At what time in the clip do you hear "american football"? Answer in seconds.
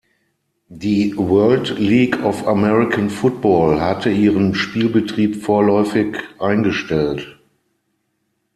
2.47-3.79